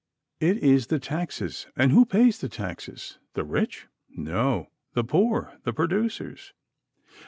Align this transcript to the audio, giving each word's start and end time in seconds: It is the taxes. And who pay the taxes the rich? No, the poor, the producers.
It 0.39 0.57
is 0.57 0.87
the 0.87 0.97
taxes. 0.97 1.67
And 1.75 1.91
who 1.91 2.07
pay 2.07 2.31
the 2.31 2.49
taxes 2.49 3.19
the 3.35 3.43
rich? 3.43 3.85
No, 4.09 4.71
the 4.93 5.03
poor, 5.03 5.59
the 5.63 5.73
producers. 5.73 6.53